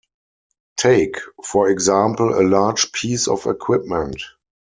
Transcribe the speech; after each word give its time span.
Take, 0.77 1.17
for 1.45 1.69
example, 1.69 2.33
a 2.33 2.41
large 2.41 2.91
piece 2.91 3.27
of 3.27 3.45
equipment. 3.45 4.19